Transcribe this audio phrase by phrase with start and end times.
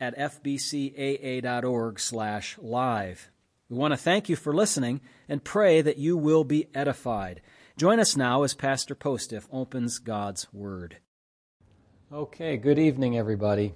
[0.00, 3.30] at fbcaa.org slash live.
[3.68, 7.40] We want to thank you for listening and pray that you will be edified.
[7.76, 10.98] Join us now as Pastor Postiff opens God's Word.
[12.12, 13.74] Okay, good evening, everybody.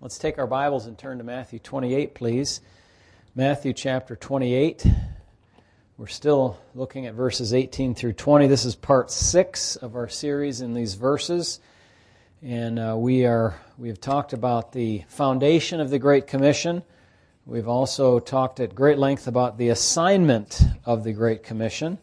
[0.00, 2.60] Let's take our Bibles and turn to Matthew 28, please.
[3.34, 4.86] Matthew chapter 28.
[5.96, 8.46] We're still looking at verses 18 through 20.
[8.48, 11.60] This is part six of our series in these verses.
[12.46, 16.82] And uh, we are we have talked about the foundation of the Great Commission.
[17.46, 21.96] We've also talked at great length about the assignment of the Great Commission.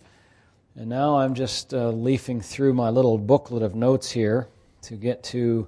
[0.76, 4.48] And now I'm just uh, leafing through my little booklet of notes here
[4.82, 5.68] to get to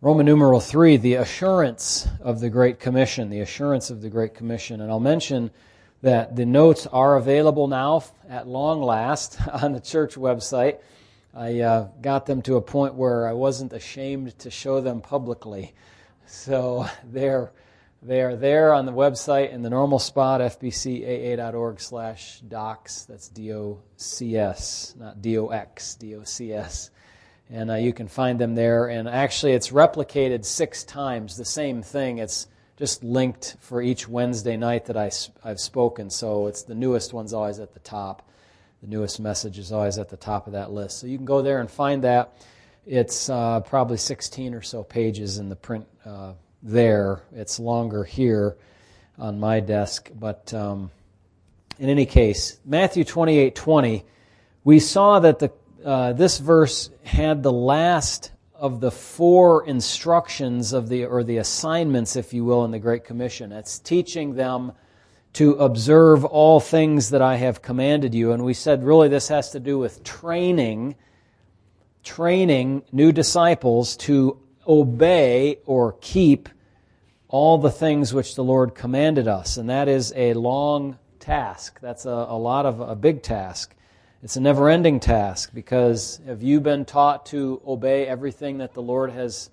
[0.00, 4.80] Roman numeral 3, the assurance of the Great Commission, the assurance of the Great Commission.
[4.80, 5.52] And I'll mention
[6.02, 10.78] that the notes are available now at long last on the church website.
[11.36, 15.74] I uh, got them to a point where I wasn't ashamed to show them publicly.
[16.26, 17.50] So they're,
[18.02, 23.04] they're there on the website in the normal spot, fbcaa.org slash docs.
[23.06, 26.90] That's D-O-C-S, not D-O-X, D-O-C-S.
[27.50, 28.86] And uh, you can find them there.
[28.86, 32.18] And actually, it's replicated six times, the same thing.
[32.18, 32.46] It's
[32.76, 35.10] just linked for each Wednesday night that I,
[35.42, 36.10] I've spoken.
[36.10, 38.22] So it's the newest one's always at the top
[38.84, 40.98] the newest message is always at the top of that list.
[40.98, 42.36] So you can go there and find that.
[42.84, 47.22] It's uh, probably 16 or so pages in the print uh, there.
[47.32, 48.58] It's longer here
[49.18, 50.10] on my desk.
[50.14, 50.90] But um,
[51.78, 54.04] in any case, Matthew 28 20,
[54.64, 55.50] we saw that the,
[55.82, 62.16] uh, this verse had the last of the four instructions of the, or the assignments,
[62.16, 63.50] if you will, in the Great Commission.
[63.50, 64.72] It's teaching them
[65.34, 68.32] to observe all things that I have commanded you.
[68.32, 70.94] And we said really this has to do with training,
[72.02, 76.48] training new disciples to obey or keep
[77.28, 79.56] all the things which the Lord commanded us.
[79.56, 81.80] And that is a long task.
[81.80, 83.74] That's a, a lot of a big task.
[84.22, 88.82] It's a never ending task because have you been taught to obey everything that the
[88.82, 89.50] Lord has,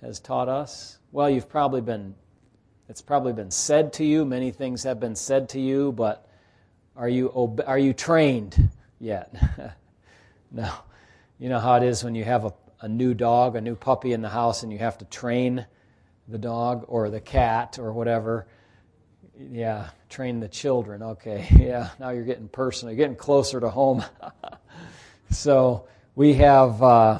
[0.00, 0.98] has taught us?
[1.12, 2.16] Well, you've probably been
[2.88, 4.24] it's probably been said to you.
[4.24, 6.26] Many things have been said to you, but
[6.96, 7.30] are you,
[7.66, 9.34] are you trained yet?
[10.50, 10.72] no.
[11.38, 14.12] You know how it is when you have a, a new dog, a new puppy
[14.12, 15.66] in the house, and you have to train
[16.26, 18.46] the dog or the cat or whatever.
[19.38, 21.02] Yeah, train the children.
[21.02, 22.92] Okay, yeah, now you're getting personal.
[22.92, 24.02] You're getting closer to home.
[25.30, 27.18] so we have, uh,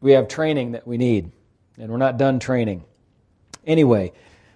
[0.00, 1.32] we have training that we need,
[1.78, 2.84] and we're not done training.
[3.66, 4.12] Anyway,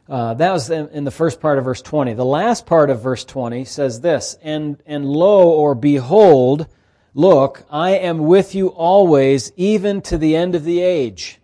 [0.08, 2.14] uh, that was in the first part of verse 20.
[2.14, 6.66] The last part of verse 20 says this, and, and lo, or behold,
[7.12, 11.40] look, I am with you always, even to the end of the age.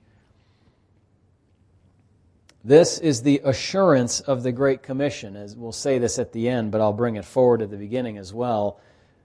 [2.64, 5.36] This is the assurance of the Great Commission.
[5.36, 8.16] As we'll say this at the end, but I'll bring it forward at the beginning
[8.16, 8.80] as well.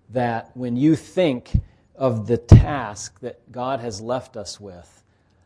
[0.09, 1.51] That when you think
[1.95, 5.03] of the task that God has left us with,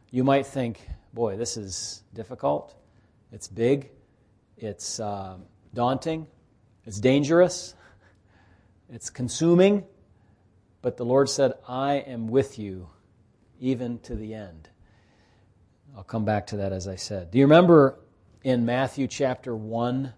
[0.10, 0.82] you might think,
[1.14, 2.74] boy, this is difficult.
[3.34, 3.90] It's big,
[4.58, 5.38] it's uh,
[5.74, 6.28] daunting,
[6.86, 7.74] it's dangerous,
[8.92, 9.86] it's consuming.
[10.84, 12.90] But the Lord said, I am with you
[13.60, 14.70] even to the end.
[15.98, 17.32] I'll come back to that as I said.
[17.32, 17.98] Do you remember
[18.44, 20.14] in Matthew chapter 1,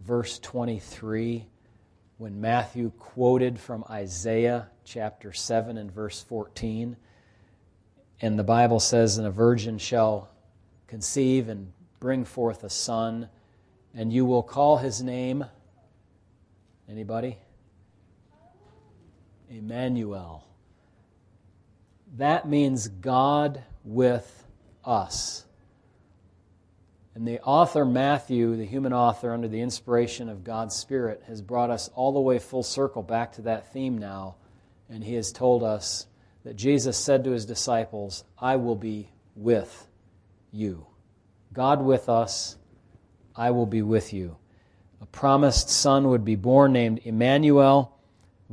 [0.00, 1.46] verse 23,
[2.18, 6.98] when Matthew quoted from Isaiah chapter 7 and verse 14?
[8.20, 10.28] And the Bible says, And a virgin shall
[10.86, 13.28] conceive and bring forth a son,
[13.94, 15.44] and you will call his name.
[16.88, 17.38] Anybody?
[19.48, 20.44] Emmanuel.
[22.16, 24.44] That means God with
[24.84, 25.44] us.
[27.14, 31.70] And the author, Matthew, the human author, under the inspiration of God's Spirit, has brought
[31.70, 34.36] us all the way full circle back to that theme now.
[34.90, 36.06] And he has told us
[36.44, 39.88] that Jesus said to his disciples, I will be with
[40.52, 40.86] you.
[41.56, 42.58] God with us,
[43.34, 44.36] I will be with you.
[45.00, 47.96] A promised son would be born named Emmanuel.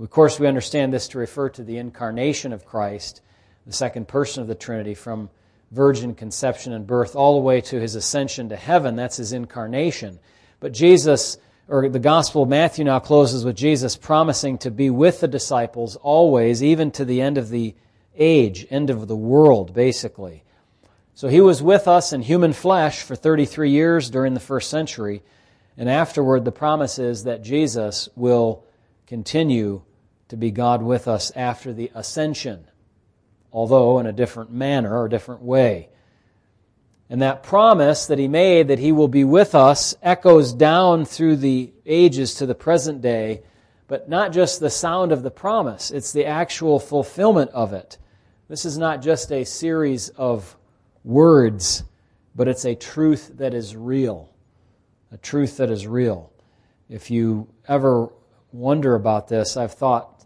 [0.02, 3.20] Of course, we understand this to refer to the incarnation of Christ,
[3.68, 5.30] the second person of the Trinity, from
[5.72, 8.96] virgin conception and birth all the way to his ascension to heaven.
[8.96, 10.18] That's his incarnation.
[10.62, 15.20] But Jesus or the Gospel of Matthew now closes with Jesus promising to be with
[15.20, 17.76] the disciples always, even to the end of the
[18.16, 20.46] age, end of the world, basically.
[21.16, 25.22] So he was with us in human flesh for 33 years during the first century,
[25.78, 28.66] and afterward, the promise is that Jesus will
[29.06, 29.84] continue
[30.30, 32.66] to be God with us after the ascension,
[33.52, 35.90] although in a different manner or different way.
[37.10, 41.36] And that promise that he made that he will be with us echoes down through
[41.38, 43.44] the ages to the present day,
[43.88, 48.00] but not just the sound of the promise, it's the actual fulfillment of it.
[48.48, 50.58] This is not just a series of
[51.04, 51.84] words,
[52.36, 54.30] but it's a truth that is real.
[55.12, 56.32] A truth that is real.
[56.90, 58.10] If you ever
[58.52, 60.26] wonder about this, I've thought,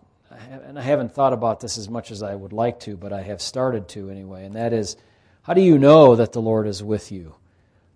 [0.65, 3.21] and I haven't thought about this as much as I would like to, but I
[3.21, 4.97] have started to anyway, and that is
[5.43, 7.35] how do you know that the Lord is with you?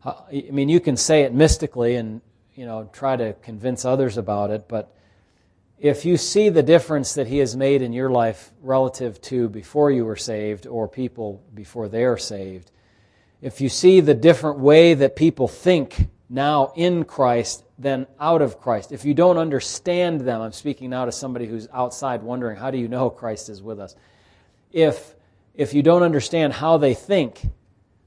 [0.05, 2.21] I mean, you can say it mystically and
[2.55, 4.95] you know try to convince others about it, but
[5.81, 9.89] if you see the difference that He has made in your life relative to before
[9.89, 12.69] you were saved or people before they are saved,
[13.41, 18.61] if you see the different way that people think now in Christ than out of
[18.61, 22.69] Christ, if you don't understand them, I'm speaking now to somebody who's outside wondering, how
[22.69, 23.95] do you know Christ is with us?
[24.71, 25.15] If
[25.55, 27.41] if you don't understand how they think,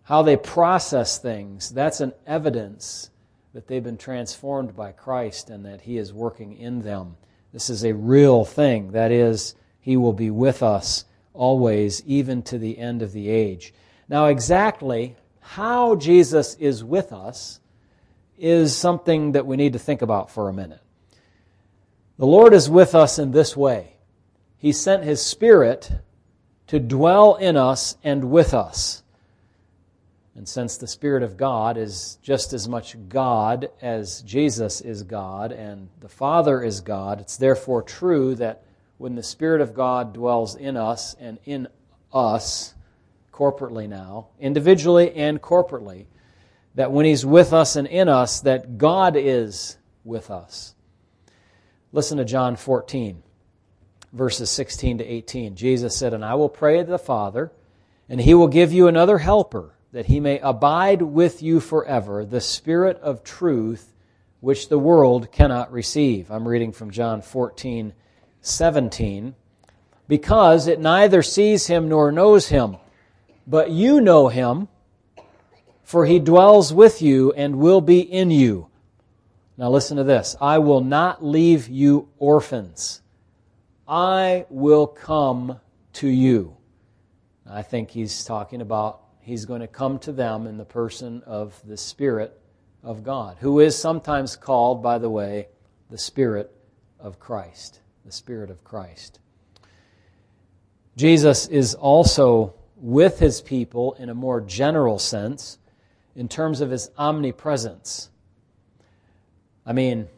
[0.04, 3.10] how they process things, that's an evidence
[3.52, 7.16] that they've been transformed by Christ and that He is working in them.
[7.54, 8.90] This is a real thing.
[8.90, 13.72] That is, He will be with us always, even to the end of the age.
[14.08, 17.60] Now, exactly how Jesus is with us
[18.36, 20.80] is something that we need to think about for a minute.
[22.18, 23.98] The Lord is with us in this way
[24.56, 25.92] He sent His Spirit
[26.66, 29.03] to dwell in us and with us.
[30.36, 35.52] And since the Spirit of God is just as much God as Jesus is God
[35.52, 38.64] and the Father is God, it's therefore true that
[38.98, 41.68] when the Spirit of God dwells in us and in
[42.12, 42.74] us,
[43.32, 46.06] corporately now, individually and corporately,
[46.74, 50.74] that when He's with us and in us, that God is with us.
[51.92, 53.22] Listen to John 14
[54.14, 55.56] verses 16 to 18.
[55.56, 57.52] Jesus said, And I will pray to the Father,
[58.08, 62.40] and he will give you another helper, that he may abide with you forever, the
[62.40, 63.94] Spirit of truth,
[64.40, 66.32] which the world cannot receive.
[66.32, 67.92] I'm reading from John 14,
[68.40, 69.36] 17.
[70.08, 72.78] Because it neither sees him nor knows him,
[73.46, 74.66] but you know him,
[75.84, 78.66] for he dwells with you and will be in you.
[79.56, 83.00] Now listen to this I will not leave you orphans.
[83.86, 85.60] I will come
[85.94, 86.56] to you.
[87.48, 91.60] I think he's talking about he's going to come to them in the person of
[91.64, 92.38] the Spirit
[92.82, 95.48] of God, who is sometimes called, by the way,
[95.90, 96.54] the Spirit
[97.00, 97.80] of Christ.
[98.04, 99.18] The Spirit of Christ.
[100.96, 105.58] Jesus is also with his people in a more general sense
[106.14, 108.10] in terms of his omnipresence.
[109.64, 110.08] I mean,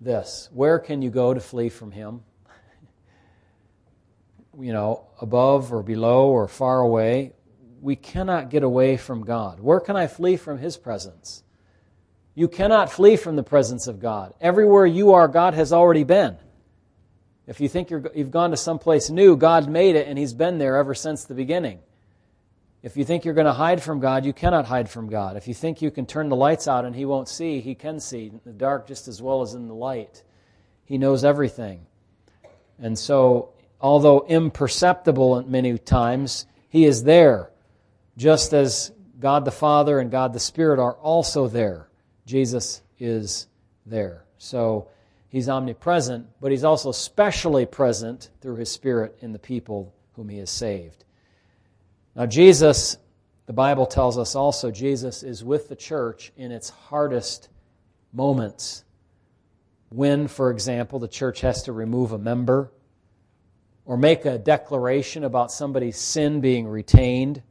[0.00, 2.22] this where can you go to flee from him?
[4.58, 7.32] you know, above or below or far away,
[7.82, 9.60] we cannot get away from God.
[9.60, 11.42] Where can I flee from His presence?
[12.34, 14.32] You cannot flee from the presence of God.
[14.40, 16.36] Everywhere you are, God has already been.
[17.46, 20.58] If you think you have gone to someplace new, God made it and He's been
[20.58, 21.80] there ever since the beginning.
[22.82, 25.36] If you think you're going to hide from God, you cannot hide from God.
[25.36, 28.00] If you think you can turn the lights out and He won't see, He can
[28.00, 30.22] see in the dark just as well as in the light.
[30.84, 31.86] He knows everything.
[32.78, 37.51] And so although imperceptible at many times, He is there,
[38.16, 41.88] just as God the Father and God the Spirit are also there.
[42.26, 43.46] Jesus is
[43.86, 44.24] there.
[44.38, 44.88] So
[45.28, 50.38] He's omnipresent, but He's also specially present through His Spirit in the people whom He
[50.38, 51.04] has saved.
[52.14, 52.98] Now, Jesus,
[53.46, 57.48] the Bible tells us also, Jesus is with the church in its hardest
[58.12, 58.84] moments.
[59.88, 62.70] When, for example, the church has to remove a member
[63.84, 67.42] or make a declaration about somebody's sin being retained.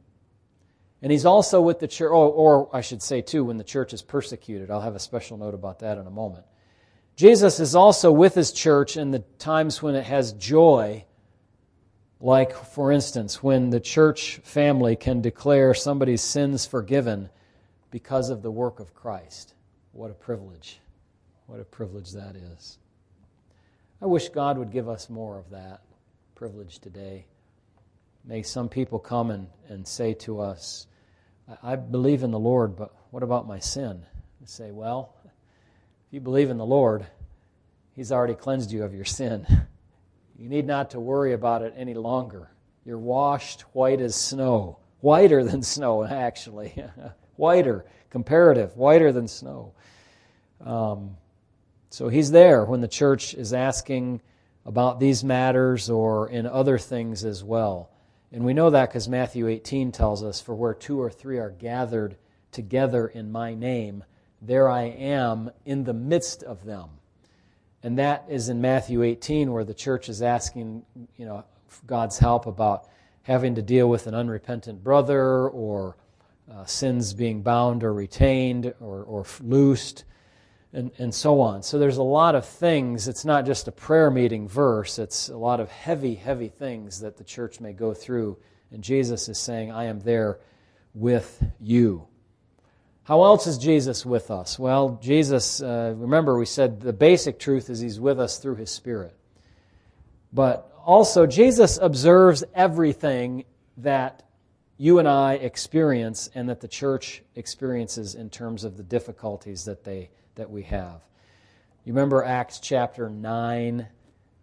[1.02, 3.92] And he's also with the church, or, or, I should say, too, when the church
[3.92, 4.70] is persecuted.
[4.70, 6.46] I'll have a special note about that in a moment.
[7.16, 11.04] Jesus is also with his church in the times when it has joy,
[12.20, 17.28] like, for instance, when the church family can declare somebody's sins forgiven
[17.90, 19.54] because of the work of Christ.
[19.90, 20.78] What a privilege.
[21.46, 22.78] What a privilege that is.
[24.00, 25.82] I wish God would give us more of that
[26.36, 27.26] privilege today.
[28.24, 30.86] May some people come and, and say to us,
[31.62, 34.04] I, believe in the Lord, but what about my sin?
[34.38, 37.06] And say, well, If you believe in the Lord,
[37.94, 39.46] He's already cleansed you of your sin.
[40.38, 42.50] You need not to worry about it any longer.
[42.84, 44.78] You're washed white as snow.
[45.00, 46.82] Whiter than snow, actually.
[47.36, 49.74] whiter, comparative, whiter than snow.
[50.60, 51.16] Um,
[51.90, 54.20] so he's there when the church is asking
[54.64, 57.91] about these matters or in other things as well.
[58.32, 61.50] And we know that because Matthew 18 tells us, For where two or three are
[61.50, 62.16] gathered
[62.50, 64.04] together in my name,
[64.40, 66.88] there I am in the midst of them.
[67.82, 70.84] And that is in Matthew 18 where the church is asking,
[71.16, 71.44] you know,
[71.86, 72.88] God's help about
[73.22, 75.96] having to deal with an unrepentant brother or
[76.50, 80.04] uh, sins being bound or retained or, or loosed
[80.72, 81.62] and, and so on.
[81.62, 83.08] So there's a lot of things.
[83.08, 87.16] It's not just a prayer meeting verse, it's a lot of heavy, heavy things that
[87.16, 88.38] the church may go through.
[88.70, 90.40] And Jesus is saying, I am there
[90.94, 92.06] with you.
[93.04, 94.58] How else is Jesus with us?
[94.58, 98.70] Well, Jesus, uh, remember, we said the basic truth is he's with us through his
[98.70, 99.14] Spirit.
[100.32, 103.44] But also, Jesus observes everything
[103.78, 104.22] that
[104.78, 109.84] you and I experience and that the church experiences in terms of the difficulties that
[109.84, 111.02] they that we have.
[111.84, 113.86] You remember Acts chapter 9,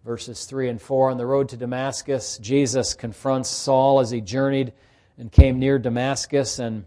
[0.06, 1.12] verses 3 and 4.
[1.12, 4.74] On the road to Damascus, Jesus confronts Saul as he journeyed
[5.18, 6.86] and came near Damascus, and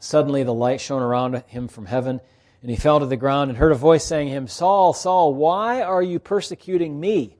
[0.00, 2.20] suddenly the light shone around him from heaven.
[2.60, 5.32] And he fell to the ground and heard a voice saying to him, Saul, Saul,
[5.34, 7.36] why are you persecuting me?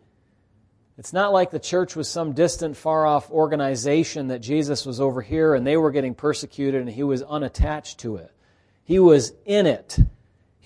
[0.97, 5.23] It's not like the church was some distant, far off organization that Jesus was over
[5.23, 8.33] here and they were getting persecuted and he was unattached to it.
[8.85, 9.99] He was in it.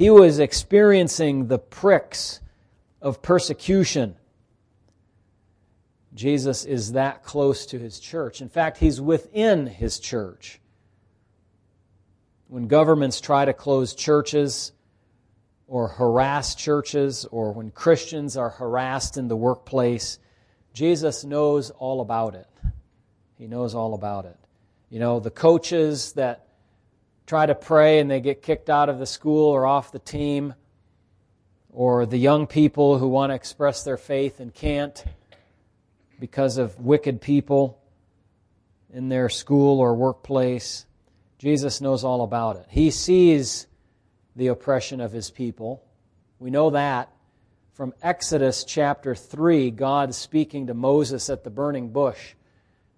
[0.02, 2.40] He was experiencing the pricks
[3.00, 4.16] of persecution.
[6.12, 8.40] Jesus is that close to his church.
[8.40, 10.60] In fact, he's within his church.
[12.48, 14.72] When governments try to close churches
[15.68, 20.18] or harass churches, or when Christians are harassed in the workplace,
[20.74, 22.48] Jesus knows all about it.
[23.38, 24.36] He knows all about it.
[24.90, 26.48] You know, the coaches that
[27.32, 30.52] try to pray and they get kicked out of the school or off the team,
[31.70, 35.02] or the young people who want to express their faith and can't
[36.20, 37.80] because of wicked people
[38.92, 40.84] in their school or workplace.
[41.38, 42.66] Jesus knows all about it.
[42.68, 43.66] He sees
[44.36, 45.82] the oppression of his people.
[46.38, 47.10] We know that
[47.72, 52.34] from Exodus chapter 3, God speaking to Moses at the burning bush.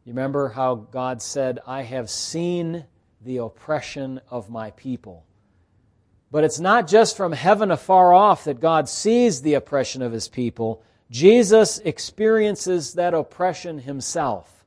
[0.05, 2.87] You remember how God said, I have seen
[3.25, 5.25] the oppression of my people.
[6.31, 10.29] But it's not just from heaven afar off that God sees the oppression of his
[10.29, 10.83] people.
[11.11, 14.65] Jesus experiences that oppression himself.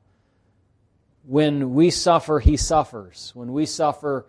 [1.24, 3.32] When we suffer, he suffers.
[3.34, 4.26] When we suffer,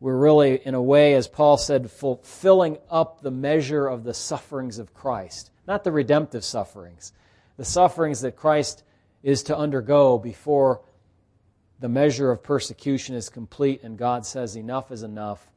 [0.00, 4.78] we're really, in a way, as Paul said, fulfilling up the measure of the sufferings
[4.78, 5.50] of Christ.
[5.68, 7.12] Not the redemptive sufferings,
[7.56, 8.82] the sufferings that Christ
[9.22, 10.80] is to undergo before
[11.80, 15.50] the measure of persecution is complete and God says enough is enough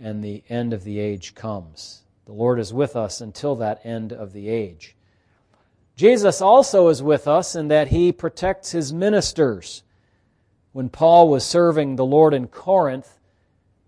[0.00, 2.02] and the end of the age comes.
[2.26, 4.96] The Lord is with us until that end of the age.
[5.94, 9.82] Jesus also is with us in that he protects his ministers.
[10.72, 13.18] When Paul was serving the Lord in Corinth,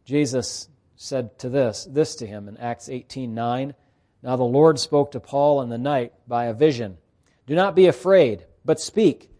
[0.04, 3.74] Jesus said to this, this to him in Acts 18:9,
[4.22, 6.98] Now the Lord spoke to Paul in the night by a vision.
[7.46, 9.31] Do not be afraid, but speak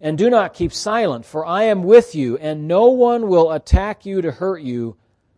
[0.00, 4.06] and do not keep silent, for I am with you, and no one will attack
[4.06, 4.96] you to hurt you,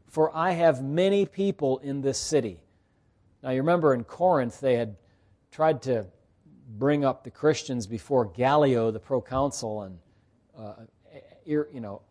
[0.08, 2.60] for I have many people in this city.
[3.42, 4.96] Now, you remember in Corinth, they had
[5.50, 6.06] tried to
[6.68, 9.98] bring up the Christians before Gallio, the proconsul, and
[10.56, 10.74] uh,
[11.44, 12.02] you know,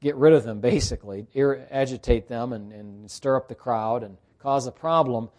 [0.00, 1.26] get rid of them, basically,
[1.70, 5.30] agitate them and, and stir up the crowd and cause a problem.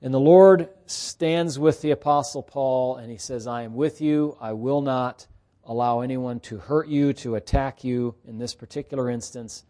[0.00, 4.36] And the Lord stands with the Apostle Paul, and he says, I am with you,
[4.40, 5.26] I will not
[5.64, 9.64] allow anyone to hurt you, to attack you in this particular instance.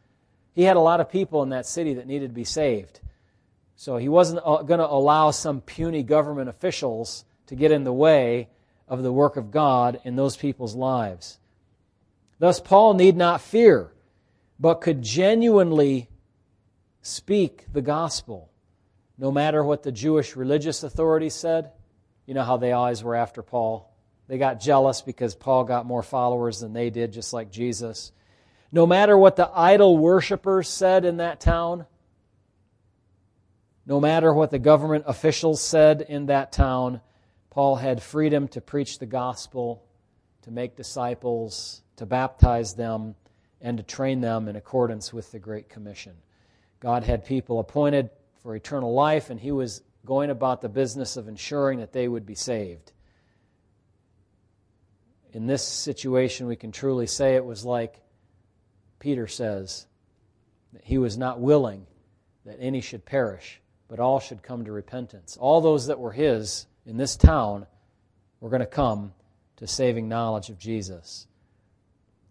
[0.54, 3.00] He had a lot of people in that city that needed to be saved.
[3.76, 7.92] So he wasn't uh, going to allow some puny government officials to get in the
[7.92, 8.48] way
[8.88, 11.38] of the work of God in those people's lives.
[12.38, 13.92] Thus, Paul need not fear,
[14.58, 16.08] but could genuinely
[17.00, 18.50] speak the gospel,
[19.18, 21.72] no matter what the Jewish religious authorities said.
[22.26, 23.91] You know how they always were after Paul.
[24.32, 28.12] They got jealous because Paul got more followers than they did, just like Jesus.
[28.72, 31.84] No matter what the idol worshippers said in that town,
[33.84, 37.02] no matter what the government officials said in that town,
[37.50, 39.84] Paul had freedom to preach the gospel,
[40.44, 43.14] to make disciples, to baptize them,
[43.60, 46.14] and to train them in accordance with the Great Commission.
[46.80, 48.08] God had people appointed
[48.42, 52.24] for eternal life, and he was going about the business of ensuring that they would
[52.24, 52.92] be saved.
[55.32, 58.00] In this situation, we can truly say it was like
[58.98, 59.86] Peter says
[60.72, 61.86] that he was not willing
[62.44, 65.36] that any should perish, but all should come to repentance.
[65.40, 67.66] All those that were his in this town
[68.40, 69.14] were going to come
[69.56, 71.26] to saving knowledge of Jesus.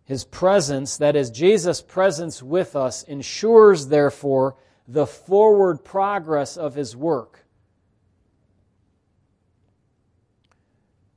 [0.03, 6.95] His presence, that is, Jesus' presence with us, ensures, therefore, the forward progress of his
[6.95, 7.45] work.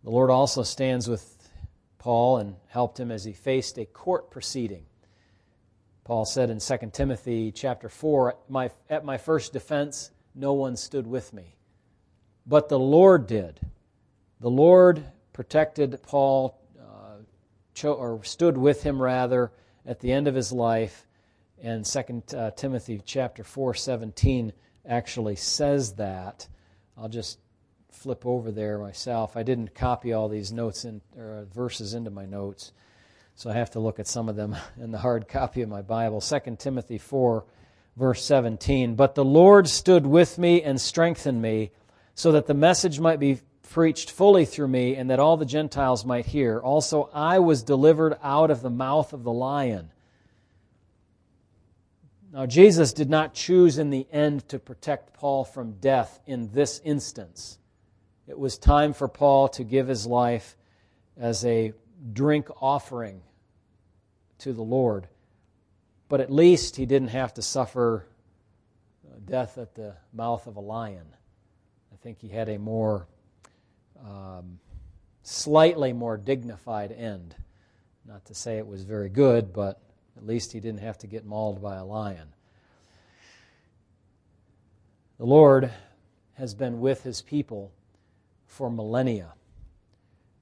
[0.04, 1.33] The Lord also stands with
[2.04, 4.84] Paul and helped him as he faced a court proceeding.
[6.04, 11.06] Paul said in 2 Timothy chapter 4, my, At my first defense, no one stood
[11.06, 11.56] with me,
[12.46, 13.58] but the Lord did.
[14.40, 17.22] The Lord protected Paul, uh,
[17.72, 19.50] cho- or stood with him rather,
[19.86, 21.06] at the end of his life.
[21.62, 24.52] And 2 uh, Timothy chapter 4, 17
[24.86, 26.48] actually says that.
[26.98, 27.38] I'll just
[27.94, 29.36] flip over there myself.
[29.36, 32.72] I didn't copy all these notes in, or verses into my notes.
[33.36, 35.82] So I have to look at some of them in the hard copy of my
[35.82, 36.20] Bible.
[36.20, 37.44] 2 Timothy 4,
[37.96, 38.94] verse 17.
[38.94, 41.70] But the Lord stood with me and strengthened me,
[42.14, 46.04] so that the message might be preached fully through me, and that all the Gentiles
[46.04, 46.60] might hear.
[46.60, 49.90] Also, I was delivered out of the mouth of the lion.
[52.32, 56.80] Now, Jesus did not choose in the end to protect Paul from death in this
[56.84, 57.58] instance.
[58.26, 60.56] It was time for Paul to give his life
[61.16, 61.72] as a
[62.12, 63.20] drink offering
[64.38, 65.08] to the Lord.
[66.08, 68.06] But at least he didn't have to suffer
[69.26, 71.06] death at the mouth of a lion.
[71.92, 73.06] I think he had a more,
[74.04, 74.58] um,
[75.22, 77.34] slightly more dignified end.
[78.06, 79.80] Not to say it was very good, but
[80.16, 82.28] at least he didn't have to get mauled by a lion.
[85.18, 85.70] The Lord
[86.34, 87.72] has been with his people
[88.54, 89.34] for millennia.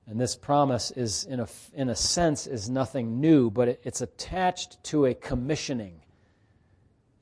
[0.07, 4.03] And this promise is, in a, in a sense, is nothing new, but it, it's
[4.03, 6.03] attached to a commissioning.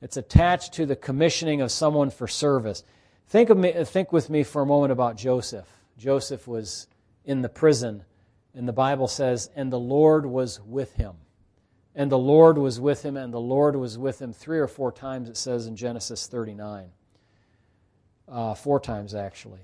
[0.01, 2.83] It's attached to the commissioning of someone for service.
[3.27, 5.67] Think, of me, think with me for a moment about Joseph.
[5.97, 6.87] Joseph was
[7.23, 8.03] in the prison,
[8.53, 11.13] and the Bible says, and the Lord was with him.
[11.95, 14.33] And the Lord was with him, and the Lord was with him.
[14.33, 16.89] Three or four times it says in Genesis 39.
[18.27, 19.61] Uh, four times, actually.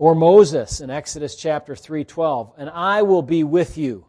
[0.00, 4.06] Or Moses in Exodus chapter 3:12, "And I will be with you,"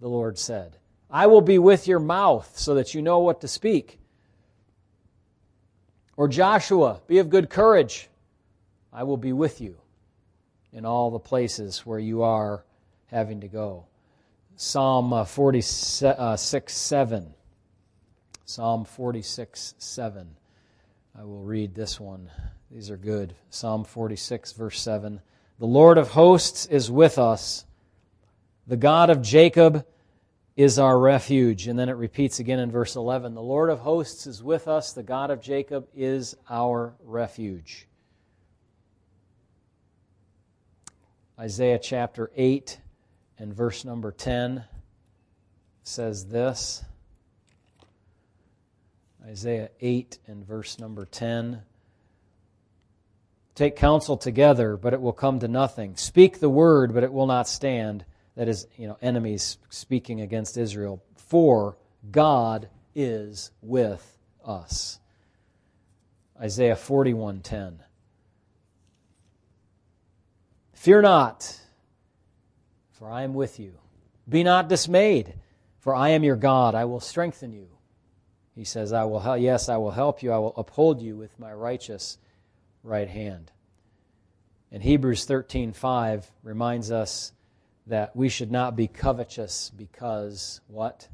[0.00, 0.78] the Lord said.
[1.08, 4.00] "I will be with your mouth so that you know what to speak."
[6.16, 8.10] Or Joshua, "Be of good courage.
[8.92, 9.80] I will be with you
[10.72, 12.64] in all the places where you are
[13.06, 13.86] having to go."
[14.56, 17.34] Psalm uh, 46 7.
[18.44, 20.36] Psalm 46 7.
[21.14, 22.28] I will read this one.
[22.70, 23.34] These are good.
[23.48, 25.20] Psalm 46, verse 7.
[25.58, 27.64] The Lord of hosts is with us.
[28.66, 29.86] The God of Jacob
[30.54, 31.66] is our refuge.
[31.66, 34.92] And then it repeats again in verse 11 The Lord of hosts is with us.
[34.92, 37.86] The God of Jacob is our refuge.
[41.38, 42.78] Isaiah chapter 8
[43.38, 44.64] and verse number 10
[45.84, 46.84] says this.
[49.24, 51.62] Isaiah 8 and verse number 10.
[53.58, 55.96] Take counsel together, but it will come to nothing.
[55.96, 58.04] Speak the word, but it will not stand.
[58.36, 61.02] That is, you know, enemies speaking against Israel.
[61.16, 61.76] For
[62.08, 65.00] God is with us.
[66.40, 67.80] Isaiah 41:10.
[70.74, 71.60] Fear not,
[72.92, 73.74] for I am with you.
[74.28, 75.34] Be not dismayed,
[75.80, 76.76] for I am your God.
[76.76, 77.66] I will strengthen you.
[78.54, 80.30] He says, I will yes, I will help you.
[80.30, 82.18] I will uphold you with my righteous
[82.88, 83.52] right hand.
[84.72, 87.32] And Hebrews 13:5 reminds us
[87.86, 91.08] that we should not be covetous because what?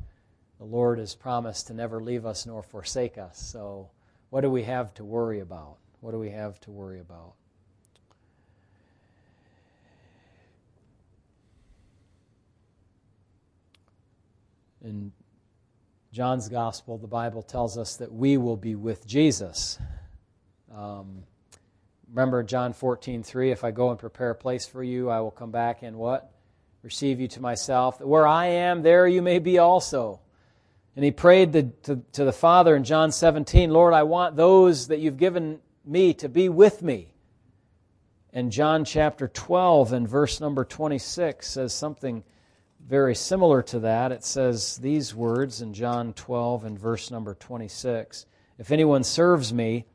[0.59, 3.39] The Lord has promised to never leave us nor forsake us.
[3.39, 3.91] So,
[4.31, 5.77] what do we have to worry about?
[6.01, 7.35] What do we have to worry about?
[14.83, 15.13] In
[16.13, 19.79] John's Gospel, the Bible tells us that we will be with Jesus.
[20.73, 21.25] Um,
[22.14, 25.33] Remember John 14, 3, if I go and prepare a place for you, I will
[25.33, 26.33] come back and what?
[26.83, 28.00] Receive you to myself.
[28.00, 30.20] Where I am, there you may be also.
[30.94, 34.87] And he prayed the, to, to the Father in John 17, Lord, I want those
[34.88, 37.14] that you've given me to be with me.
[38.33, 42.22] And John chapter 12 and verse number 26 says something
[42.87, 44.12] very similar to that.
[44.12, 49.87] It says these words in John 12 and verse number 26 If anyone serves me,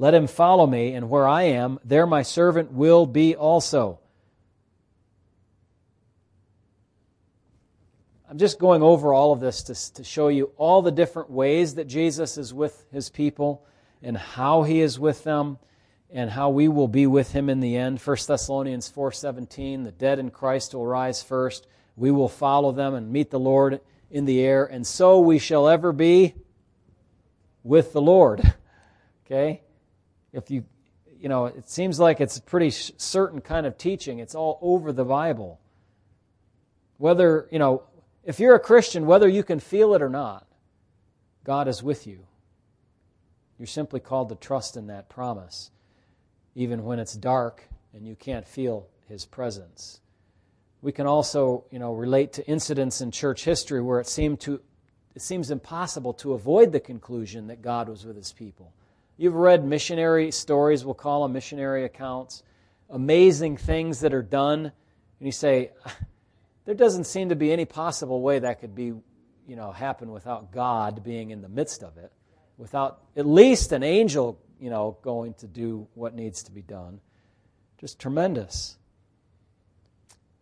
[0.00, 3.98] Let him follow me, and where I am, there my servant will be also.
[8.30, 11.74] I'm just going over all of this to, to show you all the different ways
[11.74, 13.66] that Jesus is with his people
[14.00, 15.58] and how he is with them
[16.10, 17.98] and how we will be with him in the end.
[17.98, 21.66] 1 Thessalonians 4:17, the dead in Christ will rise first.
[21.96, 23.80] We will follow them and meet the Lord
[24.12, 26.34] in the air, and so we shall ever be
[27.64, 28.54] with the Lord.
[29.30, 29.60] Okay?
[30.38, 30.64] If you
[31.20, 34.20] you know, it seems like it's a pretty certain kind of teaching.
[34.20, 35.60] It's all over the Bible.
[36.96, 37.82] Whether, you know,
[38.24, 40.46] if you're a Christian, whether you can feel it or not,
[41.44, 42.26] God is with you.
[43.58, 45.70] You're simply called to trust in that promise
[46.54, 50.00] even when it's dark and you can't feel his presence.
[50.82, 54.60] We can also, you know, relate to incidents in church history where it seemed to
[55.14, 58.72] it seems impossible to avoid the conclusion that God was with his people.
[59.18, 62.42] You've read missionary stories, we'll call them missionary accounts,
[62.88, 65.72] amazing things that are done, and you say,
[66.64, 68.94] there doesn't seem to be any possible way that could be,
[69.46, 72.10] you know, happen without God being in the midst of it,
[72.56, 77.00] without at least an angel you know, going to do what needs to be done.
[77.78, 78.76] Just tremendous.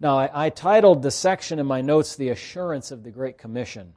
[0.01, 3.95] Now, I, I, titled the section in my notes, The Assurance of the Great Commission,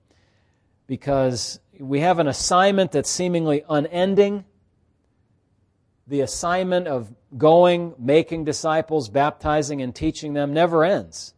[0.88, 4.46] because we have an assignment that's seemingly unending.
[6.10, 11.34] The assignment of going, making disciples, baptizing, and teaching them never ends.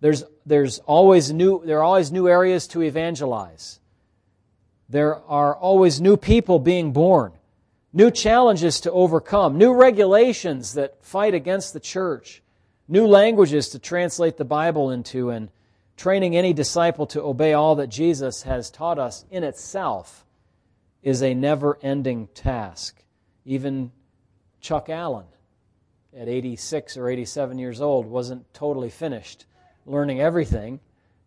[0.00, 3.80] There's, there's always new, there are always new areas to evangelize.
[4.88, 7.32] There are always new people being born
[7.96, 12.42] new challenges to overcome, new regulations that fight against the church,
[12.86, 15.50] new languages to translate the Bible into, and
[15.96, 20.26] training any disciple to obey all that Jesus has taught us in itself
[21.02, 23.02] is a never ending task.
[23.46, 23.92] Even
[24.60, 25.26] Chuck Allen,
[26.14, 29.46] at 86 or 87 years old, wasn't totally finished
[29.86, 30.80] learning everything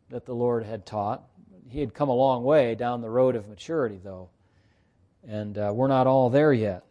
[0.10, 1.24] that the Lord had taught.
[1.70, 4.30] He had come a long way down the road of maturity, though.
[5.28, 6.84] And uh, we're not all there yet.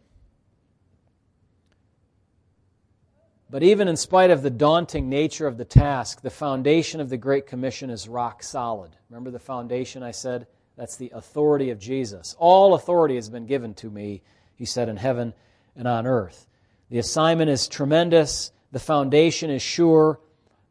[3.51, 7.17] But even in spite of the daunting nature of the task, the foundation of the
[7.17, 8.95] Great Commission is rock solid.
[9.09, 10.47] Remember the foundation I said?
[10.77, 12.35] That's the authority of Jesus.
[12.37, 14.21] All authority has been given to me,
[14.59, 15.33] he said, in heaven
[15.75, 16.45] and on earth.
[16.89, 20.19] The assignment is tremendous, the foundation is sure,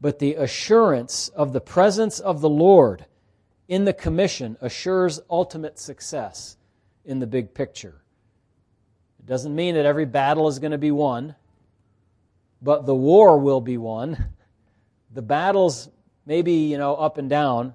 [0.00, 3.06] but the assurance of the presence of the Lord
[3.66, 6.56] in the commission assures ultimate success
[7.04, 8.02] in the big picture.
[9.20, 11.34] It doesn't mean that every battle is going to be won,
[12.60, 14.28] but the war will be won.
[15.10, 15.88] The battles
[16.26, 17.74] may be, you know, up and down,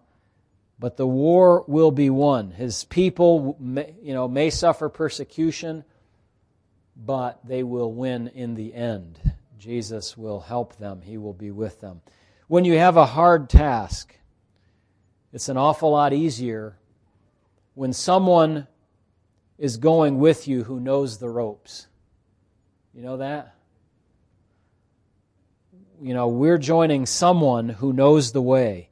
[0.78, 2.52] but the war will be won.
[2.52, 5.84] His people, may, you know, may suffer persecution,
[6.96, 9.20] but they will win in the end.
[9.58, 11.02] Jesus will help them.
[11.02, 12.02] He will be with them.
[12.48, 14.16] When you have a hard task,
[15.32, 16.78] it's an awful lot easier
[17.74, 18.68] when someone
[19.58, 21.88] is going with you who knows the ropes.
[22.94, 23.56] You know that?
[26.02, 28.90] You know, we're joining someone who knows the way,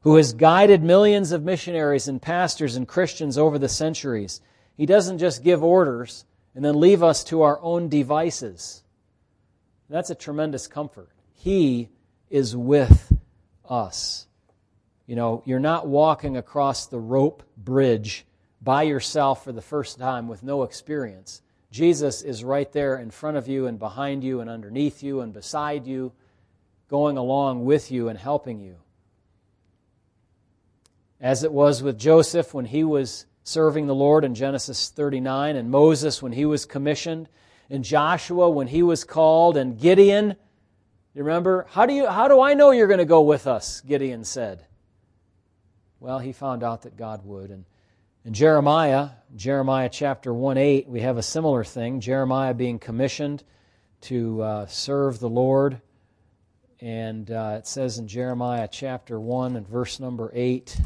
[0.00, 4.40] who has guided millions of missionaries and pastors and Christians over the centuries.
[4.76, 8.82] He doesn't just give orders and then leave us to our own devices.
[9.88, 11.10] That's a tremendous comfort.
[11.34, 11.88] He
[12.30, 13.12] is with
[13.68, 14.26] us.
[15.06, 18.24] You know, you're not walking across the rope bridge
[18.62, 21.42] by yourself for the first time with no experience.
[21.70, 25.32] Jesus is right there in front of you and behind you and underneath you and
[25.32, 26.12] beside you,
[26.88, 28.76] going along with you and helping you.
[31.20, 35.70] As it was with Joseph when he was serving the Lord in Genesis 39, and
[35.70, 37.28] Moses when he was commissioned,
[37.70, 40.36] and Joshua when he was called, and Gideon.
[41.14, 41.66] You remember?
[41.70, 43.82] How do, you, how do I know you're going to go with us?
[43.82, 44.66] Gideon said.
[46.00, 47.50] Well, he found out that God would.
[47.50, 47.66] And
[48.24, 52.00] in Jeremiah, Jeremiah chapter 1 8, we have a similar thing.
[52.00, 53.44] Jeremiah being commissioned
[54.02, 55.80] to uh, serve the Lord.
[56.80, 60.78] And uh, it says in Jeremiah chapter 1 and verse number 8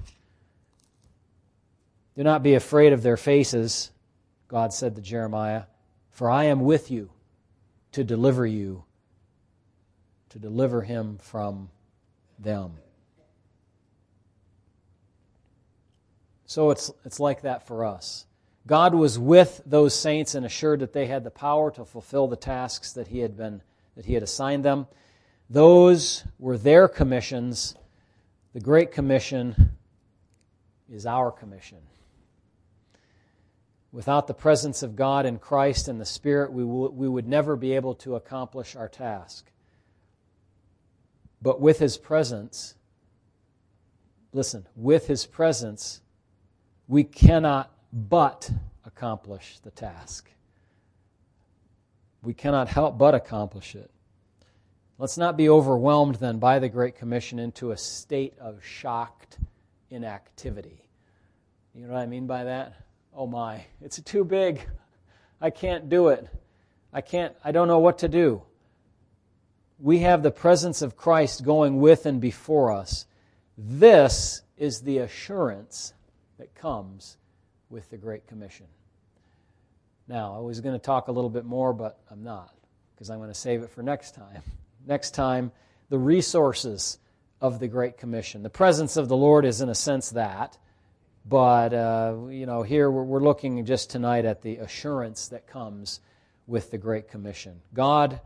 [2.18, 3.92] Do not be afraid of their faces,
[4.48, 5.66] God said to Jeremiah,
[6.10, 7.10] for I am with you
[7.92, 8.82] to deliver you,
[10.30, 11.70] to deliver him from
[12.36, 12.72] them.
[16.44, 18.26] So it's, it's like that for us.
[18.66, 22.34] God was with those saints and assured that they had the power to fulfill the
[22.34, 23.62] tasks that he had been
[23.94, 24.88] that he had assigned them.
[25.48, 27.76] Those were their commissions.
[28.54, 29.76] The great commission
[30.90, 31.78] is our commission.
[33.90, 37.56] Without the presence of God in Christ and the Spirit, we, w- we would never
[37.56, 39.50] be able to accomplish our task.
[41.40, 42.74] But with His presence,
[44.32, 46.02] listen, with His presence,
[46.86, 48.50] we cannot but
[48.84, 50.30] accomplish the task.
[52.22, 53.90] We cannot help but accomplish it.
[54.98, 59.38] Let's not be overwhelmed then by the Great Commission into a state of shocked
[59.90, 60.82] inactivity.
[61.74, 62.74] You know what I mean by that?
[63.18, 64.64] Oh my, it's too big.
[65.40, 66.28] I can't do it.
[66.92, 68.42] I can't, I don't know what to do.
[69.80, 73.06] We have the presence of Christ going with and before us.
[73.56, 75.94] This is the assurance
[76.38, 77.16] that comes
[77.68, 78.66] with the Great Commission.
[80.06, 82.54] Now, I was going to talk a little bit more, but I'm not,
[82.94, 84.42] because I'm going to save it for next time.
[84.86, 85.50] Next time,
[85.88, 86.98] the resources
[87.40, 88.44] of the Great Commission.
[88.44, 90.56] The presence of the Lord is, in a sense, that.
[91.28, 96.00] But, uh, you know, here we're, we're looking just tonight at the assurance that comes
[96.46, 97.60] with the Great Commission.
[97.74, 98.22] God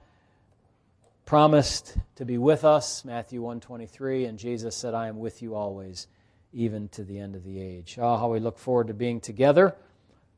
[1.25, 6.07] promised to be with us, Matthew 123, and Jesus said, I am with you always,
[6.53, 7.99] even to the end of the age.
[8.01, 9.75] Oh, how we look forward to being together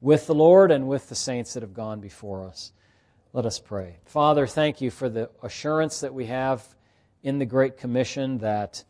[0.01, 2.73] with the Lord and with the saints that have gone before us.
[3.35, 3.99] Let us pray.
[4.07, 6.67] Father, thank you for the assurance that we have
[7.23, 8.85] in the Great Commission that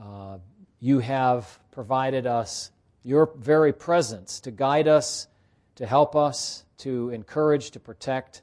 [0.00, 0.38] uh,
[0.80, 2.70] you have provided us
[3.04, 5.28] your very presence to guide us,
[5.76, 8.42] to help us, to encourage, to protect.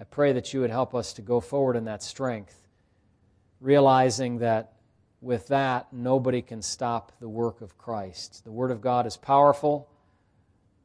[0.00, 2.56] I pray that you would help us to go forward in that strength,
[3.60, 4.72] realizing that
[5.20, 8.44] with that, nobody can stop the work of Christ.
[8.44, 9.88] The Word of God is powerful,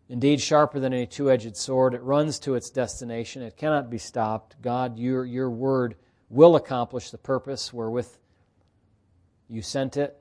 [0.09, 1.93] indeed sharper than any two edged sword.
[1.93, 4.61] It runs to its destination, it cannot be stopped.
[4.61, 5.95] God, your, your Word
[6.29, 8.09] will accomplish the purpose wherewith
[9.49, 10.17] you sent it.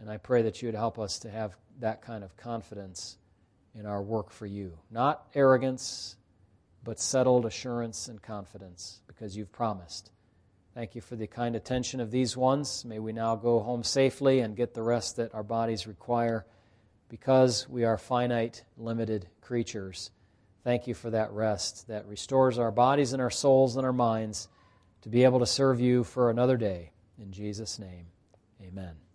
[0.00, 3.18] And I pray that you would help us to have that kind of confidence
[3.74, 4.78] in our work for you.
[4.90, 6.16] Not arrogance,
[6.82, 10.10] but settled assurance and confidence because you've promised.
[10.74, 12.84] Thank you for the kind attention of these ones.
[12.84, 16.46] May we now go home safely and get the rest that our bodies require
[17.08, 20.10] because we are finite, limited creatures.
[20.62, 24.48] Thank you for that rest that restores our bodies and our souls and our minds
[25.02, 26.92] to be able to serve you for another day.
[27.18, 28.06] In Jesus' name,
[28.62, 29.09] amen.